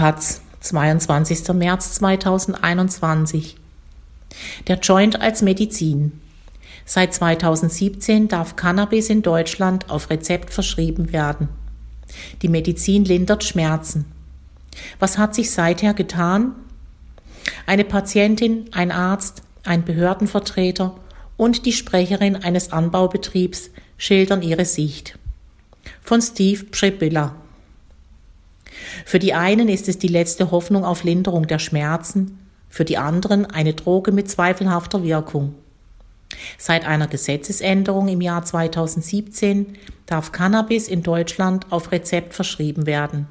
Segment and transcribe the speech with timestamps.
[0.00, 1.52] Taz, 22.
[1.52, 3.56] März 2021.
[4.66, 6.22] Der Joint als Medizin.
[6.86, 11.50] Seit 2017 darf Cannabis in Deutschland auf Rezept verschrieben werden.
[12.40, 14.06] Die Medizin lindert Schmerzen.
[14.98, 16.54] Was hat sich seither getan?
[17.66, 20.96] Eine Patientin, ein Arzt, ein Behördenvertreter
[21.36, 25.18] und die Sprecherin eines Anbaubetriebs schildern ihre Sicht.
[26.00, 27.34] Von Steve Pschibilla.
[29.04, 32.38] Für die einen ist es die letzte Hoffnung auf Linderung der Schmerzen,
[32.68, 35.54] für die anderen eine Droge mit zweifelhafter Wirkung.
[36.58, 39.76] Seit einer Gesetzesänderung im Jahr 2017
[40.06, 43.26] darf Cannabis in Deutschland auf Rezept verschrieben werden.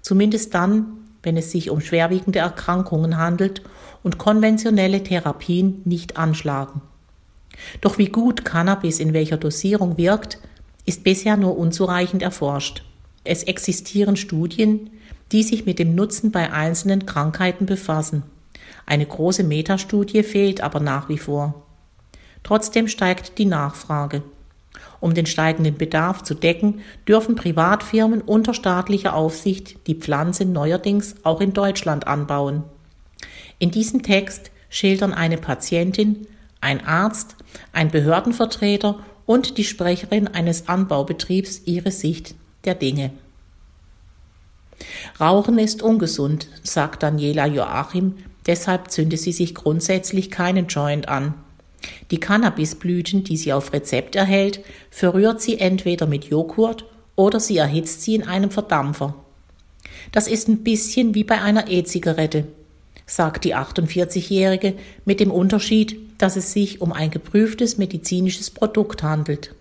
[0.00, 0.86] Zumindest dann,
[1.22, 3.62] wenn es sich um schwerwiegende Erkrankungen handelt
[4.02, 6.80] und konventionelle Therapien nicht anschlagen.
[7.82, 10.38] Doch wie gut Cannabis in welcher Dosierung wirkt,
[10.86, 12.82] ist bisher nur unzureichend erforscht.
[13.30, 14.90] Es existieren Studien,
[15.30, 18.24] die sich mit dem Nutzen bei einzelnen Krankheiten befassen.
[18.86, 21.62] Eine große Metastudie fehlt aber nach wie vor.
[22.42, 24.24] Trotzdem steigt die Nachfrage.
[24.98, 31.40] Um den steigenden Bedarf zu decken, dürfen Privatfirmen unter staatlicher Aufsicht die Pflanze neuerdings auch
[31.40, 32.64] in Deutschland anbauen.
[33.60, 36.26] In diesem Text schildern eine Patientin,
[36.60, 37.36] ein Arzt,
[37.72, 43.12] ein Behördenvertreter und die Sprecherin eines Anbaubetriebs ihre Sicht der Dinge.
[45.20, 48.14] Rauchen ist ungesund, sagt Daniela Joachim,
[48.46, 51.34] deshalb zünde sie sich grundsätzlich keinen Joint an.
[52.10, 56.84] Die Cannabisblüten, die sie auf Rezept erhält, verrührt sie entweder mit Joghurt
[57.16, 59.14] oder sie erhitzt sie in einem Verdampfer.
[60.12, 62.46] Das ist ein bisschen wie bei einer E-Zigarette,
[63.06, 69.54] sagt die 48-Jährige mit dem Unterschied, dass es sich um ein geprüftes medizinisches Produkt handelt.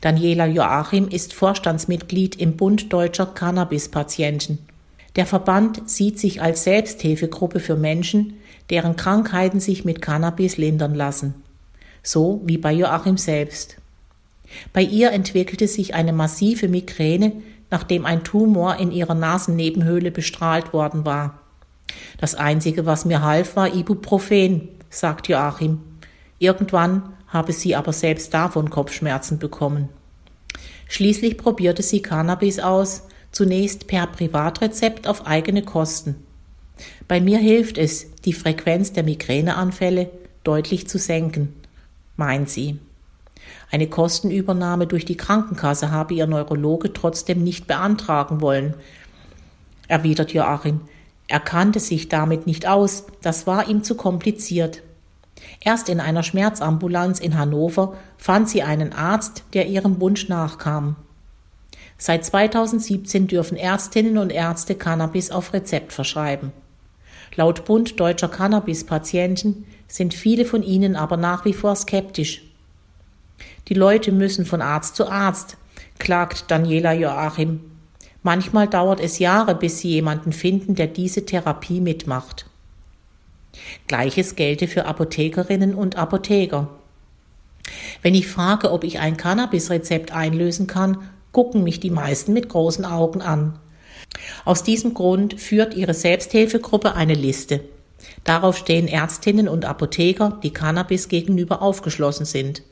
[0.00, 4.58] Daniela Joachim ist Vorstandsmitglied im Bund deutscher Cannabispatienten.
[5.16, 8.34] Der Verband sieht sich als Selbsthilfegruppe für Menschen,
[8.70, 11.34] deren Krankheiten sich mit Cannabis lindern lassen.
[12.02, 13.76] So wie bei Joachim selbst.
[14.72, 17.32] Bei ihr entwickelte sich eine massive Migräne,
[17.70, 21.40] nachdem ein Tumor in ihrer Nasennebenhöhle bestrahlt worden war.
[22.18, 25.80] Das Einzige, was mir half, war Ibuprofen, sagt Joachim.
[26.38, 29.90] Irgendwann habe sie aber selbst davon Kopfschmerzen bekommen.
[30.88, 33.02] Schließlich probierte sie Cannabis aus,
[33.32, 36.14] zunächst per Privatrezept auf eigene Kosten.
[37.08, 40.10] Bei mir hilft es, die Frequenz der Migräneanfälle
[40.44, 41.54] deutlich zu senken,
[42.16, 42.78] meint sie.
[43.70, 48.74] Eine Kostenübernahme durch die Krankenkasse habe ihr Neurologe trotzdem nicht beantragen wollen,
[49.88, 50.82] erwidert Joachim.
[51.26, 54.82] Er kannte sich damit nicht aus, das war ihm zu kompliziert.
[55.60, 60.96] Erst in einer Schmerzambulanz in Hannover fand sie einen Arzt, der ihrem Wunsch nachkam.
[61.96, 66.52] Seit 2017 dürfen Ärztinnen und Ärzte Cannabis auf Rezept verschreiben.
[67.36, 72.42] Laut Bund deutscher Cannabis-Patienten sind viele von ihnen aber nach wie vor skeptisch.
[73.68, 75.56] Die Leute müssen von Arzt zu Arzt,
[75.98, 77.60] klagt Daniela Joachim.
[78.22, 82.46] Manchmal dauert es Jahre, bis sie jemanden finden, der diese Therapie mitmacht.
[83.86, 86.68] Gleiches gelte für Apothekerinnen und Apotheker.
[88.02, 90.98] Wenn ich frage, ob ich ein Cannabis-Rezept einlösen kann,
[91.32, 93.58] gucken mich die meisten mit großen Augen an.
[94.44, 97.60] Aus diesem Grund führt ihre Selbsthilfegruppe eine Liste.
[98.22, 102.62] Darauf stehen Ärztinnen und Apotheker, die Cannabis gegenüber aufgeschlossen sind.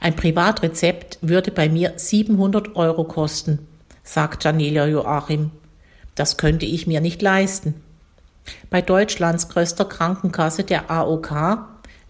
[0.00, 3.66] Ein Privatrezept würde bei mir 700 Euro kosten,
[4.02, 5.50] sagt Daniela Joachim.
[6.14, 7.74] Das könnte ich mir nicht leisten.
[8.70, 11.32] Bei Deutschlands größter Krankenkasse der AOK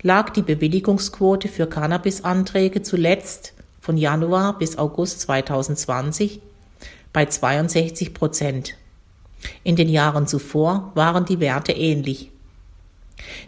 [0.03, 6.41] lag die Bewilligungsquote für Cannabisanträge zuletzt von Januar bis August 2020
[7.13, 8.75] bei 62 Prozent.
[9.65, 12.31] In den Jahren zuvor waren die Werte ähnlich.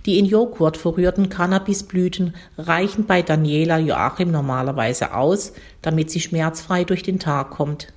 [0.07, 5.53] Die in Joghurt verrührten Cannabisblüten reichen bei Daniela Joachim normalerweise aus,
[5.83, 7.93] damit sie schmerzfrei durch den Tag kommt.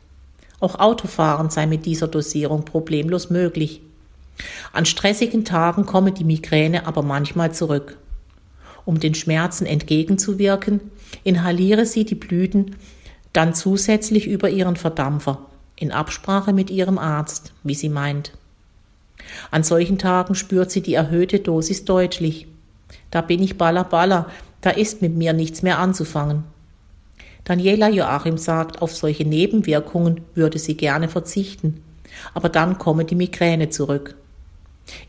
[0.59, 3.81] Auch Autofahren sei mit dieser Dosierung problemlos möglich.
[4.73, 7.97] An stressigen Tagen komme die Migräne aber manchmal zurück.
[8.85, 10.79] Um den Schmerzen entgegenzuwirken,
[11.23, 12.75] inhaliere sie die Blüten
[13.33, 15.45] dann zusätzlich über ihren Verdampfer,
[15.75, 18.31] in Absprache mit ihrem Arzt, wie sie meint.
[19.51, 22.47] An solchen Tagen spürt sie die erhöhte Dosis deutlich.
[23.11, 24.27] Da bin ich baller,
[24.61, 26.45] da ist mit mir nichts mehr anzufangen.
[27.43, 31.81] Daniela Joachim sagt, auf solche Nebenwirkungen würde sie gerne verzichten,
[32.33, 34.15] aber dann komme die Migräne zurück.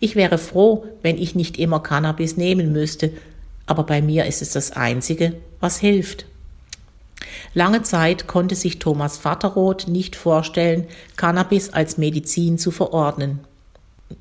[0.00, 3.12] Ich wäre froh, wenn ich nicht immer Cannabis nehmen müsste,
[3.66, 6.26] aber bei mir ist es das Einzige, was hilft.
[7.54, 10.86] Lange Zeit konnte sich Thomas Vaterroth nicht vorstellen,
[11.16, 13.40] Cannabis als Medizin zu verordnen.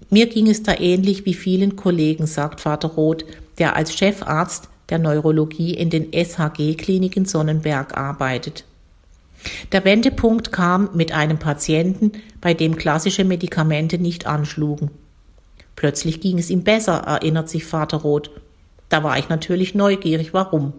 [0.09, 3.25] Mir ging es da ähnlich wie vielen Kollegen, sagt Vaterroth,
[3.57, 8.63] der als Chefarzt der Neurologie in den SHG-Kliniken Sonnenberg arbeitet.
[9.71, 14.91] Der Wendepunkt kam mit einem Patienten, bei dem klassische Medikamente nicht anschlugen.
[15.77, 18.31] Plötzlich ging es ihm besser, erinnert sich Vater Roth.
[18.89, 20.73] Da war ich natürlich neugierig, warum.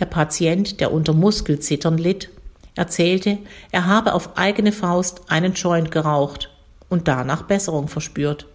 [0.00, 2.30] Der Patient, der unter Muskelzittern litt,
[2.74, 3.38] erzählte,
[3.70, 6.50] er habe auf eigene Faust einen Joint geraucht
[6.88, 8.46] und danach Besserung verspürt.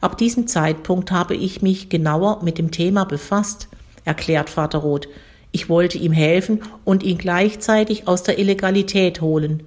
[0.00, 3.68] Ab diesem Zeitpunkt habe ich mich genauer mit dem Thema befasst,
[4.06, 5.08] erklärt Vater Roth.
[5.52, 9.64] Ich wollte ihm helfen und ihn gleichzeitig aus der Illegalität holen.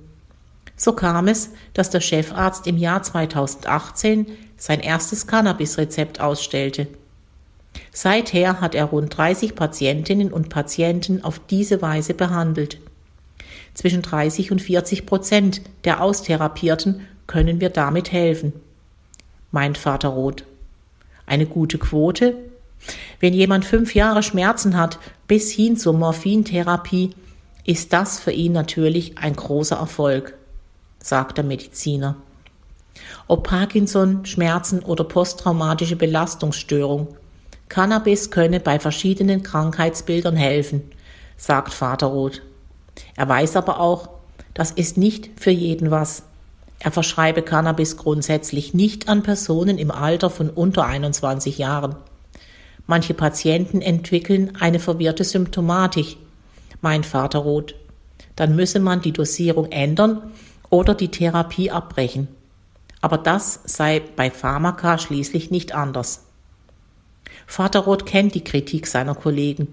[0.76, 4.28] So kam es, dass der Chefarzt im Jahr 2018
[4.58, 6.88] sein erstes Cannabis-Rezept ausstellte.
[7.92, 12.80] Seither hat er rund 30 Patientinnen und Patienten auf diese Weise behandelt.
[13.74, 18.54] Zwischen 30 und 40 Prozent der Austherapierten können wir damit helfen
[19.54, 20.44] meint Vater Roth.
[21.26, 22.36] Eine gute Quote?
[23.22, 27.12] Wenn jemand fünf Jahre Schmerzen hat, bis hin zur Morphintherapie,
[27.64, 30.34] ist das für ihn natürlich ein großer Erfolg,
[31.04, 32.16] sagt der Mediziner.
[33.28, 37.10] Ob Parkinson, Schmerzen oder posttraumatische Belastungsstörung,
[37.70, 40.82] Cannabis könne bei verschiedenen Krankheitsbildern helfen,
[41.38, 42.42] sagt Vater Roth.
[43.16, 44.10] Er weiß aber auch,
[44.54, 46.24] das ist nicht für jeden was.
[46.80, 51.96] Er verschreibe Cannabis grundsätzlich nicht an Personen im Alter von unter 21 Jahren.
[52.86, 56.18] Manche Patienten entwickeln eine verwirrte Symptomatik,
[56.82, 57.76] meint Vater Roth.
[58.36, 60.32] Dann müsse man die Dosierung ändern
[60.74, 62.28] oder die Therapie abbrechen.
[63.00, 66.24] Aber das sei bei Pharmaka schließlich nicht anders.
[67.46, 69.68] Vater Roth kennt die Kritik seiner Kollegen.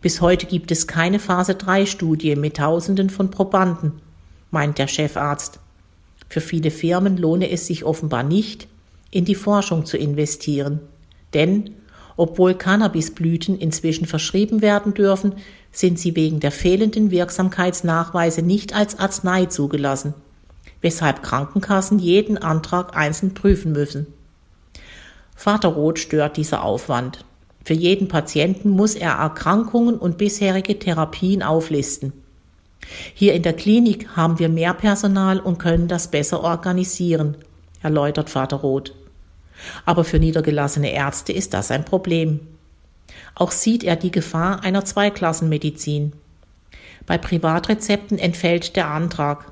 [0.00, 4.00] Bis heute gibt es keine Phase 3 Studie mit Tausenden von Probanden,
[4.50, 5.60] meint der Chefarzt.
[6.30, 8.66] Für viele Firmen lohne es sich offenbar nicht,
[9.10, 10.80] in die Forschung zu investieren.
[11.34, 11.74] Denn
[12.16, 15.34] obwohl Cannabisblüten inzwischen verschrieben werden dürfen,
[15.70, 20.14] sind sie wegen der fehlenden Wirksamkeitsnachweise nicht als Arznei zugelassen,
[20.80, 24.06] weshalb Krankenkassen jeden Antrag einzeln prüfen müssen.
[25.34, 27.24] Vater Roth stört dieser Aufwand.
[27.64, 32.12] Für jeden Patienten muss er Erkrankungen und bisherige Therapien auflisten.
[33.14, 37.36] Hier in der Klinik haben wir mehr Personal und können das besser organisieren,
[37.82, 38.94] erläutert Vater Roth.
[39.84, 42.40] Aber für niedergelassene Ärzte ist das ein Problem.
[43.34, 46.12] Auch sieht er die Gefahr einer Zweiklassenmedizin.
[47.06, 49.49] Bei Privatrezepten entfällt der Antrag.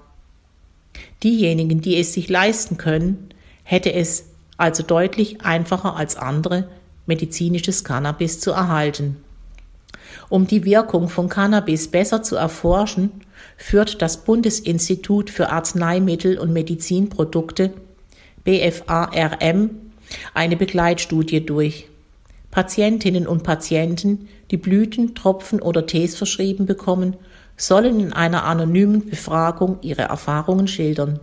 [1.22, 3.28] Diejenigen, die es sich leisten können,
[3.62, 6.68] hätte es also deutlich einfacher als andere,
[7.06, 9.16] medizinisches Cannabis zu erhalten.
[10.28, 13.10] Um die Wirkung von Cannabis besser zu erforschen,
[13.56, 17.72] führt das Bundesinstitut für Arzneimittel und Medizinprodukte
[18.44, 19.70] BFARM
[20.34, 21.88] eine Begleitstudie durch.
[22.50, 27.16] Patientinnen und Patienten, die Blüten, Tropfen oder Tees verschrieben bekommen,
[27.58, 31.20] sollen in einer anonymen Befragung ihre Erfahrungen schildern.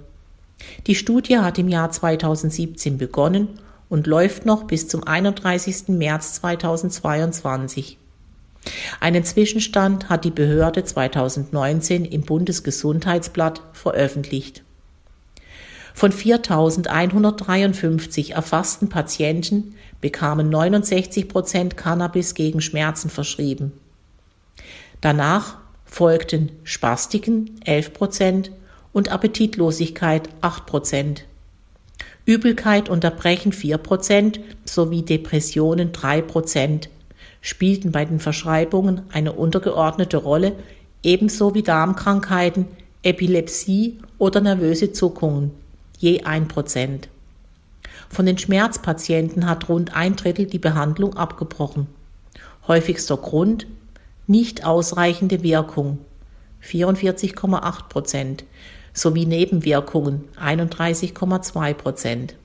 [0.85, 3.59] Die Studie hat im Jahr 2017 begonnen
[3.89, 5.89] und läuft noch bis zum 31.
[5.89, 7.97] März 2022.
[8.99, 14.63] Einen Zwischenstand hat die Behörde 2019 im Bundesgesundheitsblatt veröffentlicht.
[15.93, 23.71] Von 4.153 erfassten Patienten bekamen 69 Prozent Cannabis gegen Schmerzen verschrieben.
[24.99, 28.51] Danach folgten Spastiken 11 Prozent
[28.91, 31.25] und Appetitlosigkeit 8 Prozent.
[32.25, 36.89] Übelkeit und Erbrechen 4 Prozent sowie Depressionen 3 Prozent
[37.41, 40.53] spielten bei den Verschreibungen eine untergeordnete Rolle,
[41.03, 42.65] ebenso wie Darmkrankheiten,
[43.03, 45.51] Epilepsie oder nervöse Zuckungen,
[45.99, 47.07] je ein Prozent.
[48.09, 51.85] Von den Schmerzpatienten hat rund ein Drittel die Behandlung abgebrochen.
[52.67, 53.67] Häufigster Grund
[54.27, 55.99] nicht ausreichende Wirkung
[56.63, 58.43] 44,8 Prozent
[58.93, 62.35] sowie Nebenwirkungen 31,2 Prozent.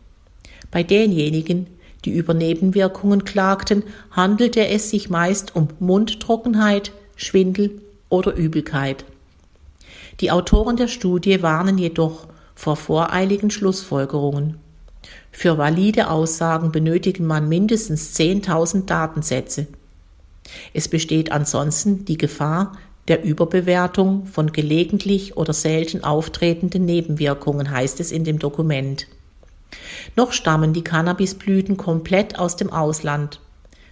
[0.70, 1.66] Bei denjenigen,
[2.04, 9.04] die über Nebenwirkungen klagten, handelte es sich meist um Mundtrockenheit, Schwindel oder Übelkeit.
[10.20, 14.56] Die Autoren der Studie warnen jedoch vor voreiligen Schlussfolgerungen.
[15.32, 19.66] Für valide Aussagen benötigt man mindestens 10.000 Datensätze.
[20.74, 22.72] Es besteht ansonsten die Gefahr
[23.08, 29.06] der Überbewertung von gelegentlich oder selten auftretenden Nebenwirkungen, heißt es in dem Dokument.
[30.16, 33.40] Noch stammen die Cannabisblüten komplett aus dem Ausland.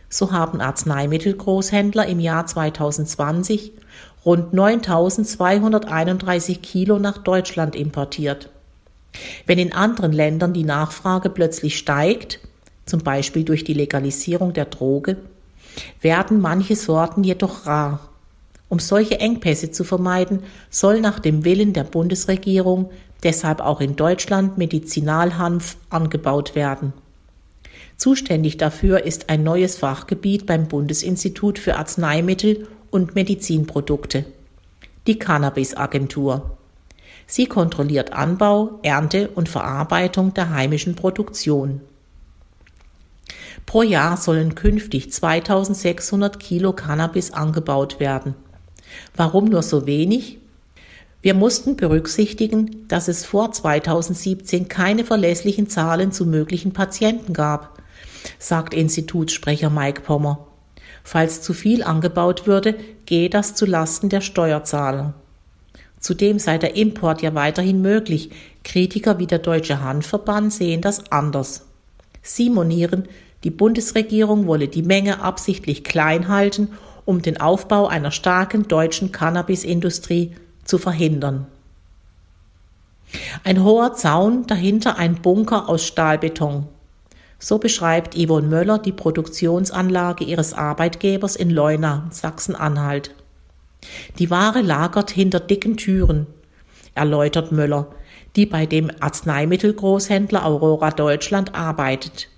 [0.09, 3.73] So haben Arzneimittelgroßhändler im Jahr 2020
[4.25, 8.51] rund 9231 Kilo nach Deutschland importiert.
[9.47, 12.41] Wenn in anderen Ländern die Nachfrage plötzlich steigt,
[12.87, 15.17] zum Beispiel durch die Legalisierung der Droge,
[16.01, 18.01] werden manche Sorten jedoch rar.
[18.69, 22.91] Um solche Engpässe zu vermeiden, soll nach dem Willen der Bundesregierung
[23.23, 26.93] deshalb auch in Deutschland Medizinalhanf angebaut werden.
[27.97, 34.25] Zuständig dafür ist ein neues Fachgebiet beim Bundesinstitut für Arzneimittel und Medizinprodukte,
[35.07, 36.59] die Cannabis-Agentur.
[37.27, 41.81] Sie kontrolliert Anbau, Ernte und Verarbeitung der heimischen Produktion.
[43.67, 48.35] Pro Jahr sollen künftig 2600 Kilo Cannabis angebaut werden.
[49.17, 50.39] Warum nur so wenig?
[51.21, 57.83] Wir mussten berücksichtigen, dass es vor 2017 keine verlässlichen Zahlen zu möglichen Patienten gab,
[58.39, 60.47] sagt Institutssprecher Mike Pommer.
[61.03, 65.15] Falls zu viel angebaut würde, gehe das zu Lasten der Steuerzahler.
[65.99, 68.31] Zudem sei der Import ja weiterhin möglich.
[68.63, 71.67] Kritiker wie der Deutsche Hanfverband sehen das anders.
[72.23, 73.09] Sie monieren,
[73.45, 76.69] die Bundesregierung wolle die Menge absichtlich klein halten,
[77.05, 81.47] um den Aufbau einer starken deutschen Cannabisindustrie zu verhindern.
[83.45, 86.67] Ein hoher Zaun, dahinter ein Bunker aus Stahlbeton.
[87.39, 93.15] So beschreibt Yvonne Möller die Produktionsanlage ihres Arbeitgebers in Leuna, Sachsen-Anhalt.
[94.19, 96.27] Die Ware lagert hinter dicken Türen,
[96.95, 97.87] erläutert Möller,
[98.35, 102.29] die bei dem Arzneimittelgroßhändler Aurora Deutschland arbeitet.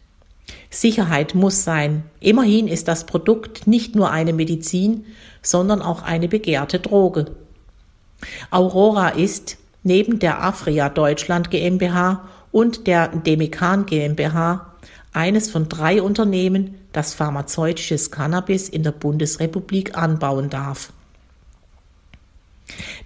[0.70, 2.04] Sicherheit muss sein.
[2.20, 5.04] Immerhin ist das Produkt nicht nur eine Medizin,
[5.42, 7.26] sondern auch eine begehrte Droge.
[8.50, 14.66] Aurora ist neben der Afria Deutschland GmbH und der Demikan GmbH
[15.12, 20.92] eines von drei Unternehmen, das pharmazeutisches Cannabis in der Bundesrepublik anbauen darf.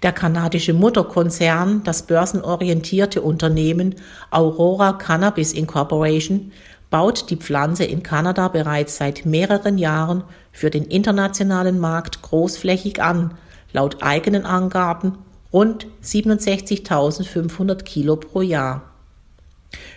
[0.03, 3.95] Der kanadische Mutterkonzern, das börsenorientierte Unternehmen
[4.29, 6.51] Aurora Cannabis Incorporation,
[6.95, 10.23] baut die Pflanze in Kanada bereits seit mehreren Jahren
[10.53, 13.33] für den internationalen Markt großflächig an,
[13.73, 15.17] laut eigenen Angaben
[15.51, 18.93] rund 67.500 Kilo pro Jahr.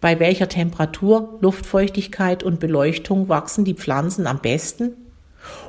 [0.00, 4.92] Bei welcher Temperatur, Luftfeuchtigkeit und Beleuchtung wachsen die Pflanzen am besten?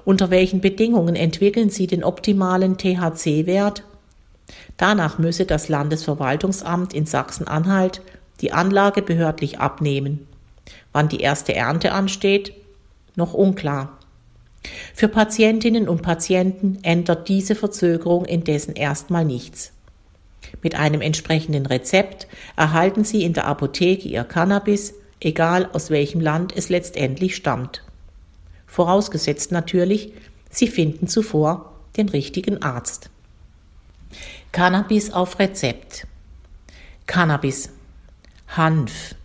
[0.03, 3.84] Unter welchen Bedingungen entwickeln sie den optimalen THC-Wert?
[4.77, 8.01] Danach müsse das Landesverwaltungsamt in Sachsen-Anhalt
[8.41, 10.27] die Anlage behördlich abnehmen.
[10.91, 12.53] Wann die erste Ernte ansteht?
[13.15, 13.94] Noch unklar.
[14.93, 19.72] Für Patientinnen und Patienten ändert diese Verzögerung indessen erstmal nichts.
[20.62, 26.55] Mit einem entsprechenden Rezept erhalten Sie in der Apotheke Ihr Cannabis, egal aus welchem Land
[26.55, 27.84] es letztendlich stammt.
[28.67, 30.13] Vorausgesetzt natürlich,
[30.50, 33.10] Sie finden zuvor den richtigen Arzt.
[34.51, 36.07] Cannabis auf Rezept.
[37.07, 37.69] Cannabis.
[38.48, 39.15] Hanf.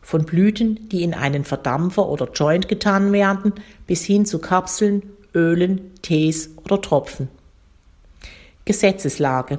[0.01, 3.53] Von Blüten, die in einen Verdampfer oder Joint getan werden,
[3.87, 5.03] bis hin zu Kapseln,
[5.35, 7.29] Ölen, Tees oder Tropfen.
[8.65, 9.59] Gesetzeslage.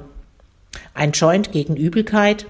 [0.92, 2.46] Ein Joint gegen Übelkeit.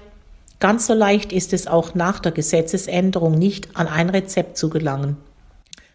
[0.59, 5.17] Ganz so leicht ist es auch nach der Gesetzesänderung nicht an ein Rezept zu gelangen.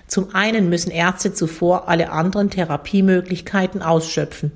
[0.06, 4.52] Zum einen müssen Ärzte zuvor alle anderen Therapiemöglichkeiten ausschöpfen.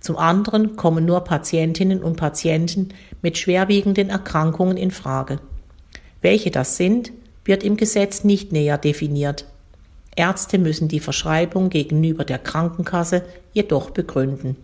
[0.00, 2.88] Zum anderen kommen nur Patientinnen und Patienten
[3.22, 5.38] mit schwerwiegenden Erkrankungen in Frage.
[6.22, 7.12] Welche das sind,
[7.44, 9.46] wird im Gesetz nicht näher definiert.
[10.16, 14.56] Ärzte müssen die Verschreibung gegenüber der Krankenkasse jedoch begründen.